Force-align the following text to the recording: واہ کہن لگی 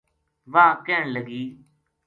واہ 0.53 0.73
کہن 0.85 1.05
لگی 1.13 1.43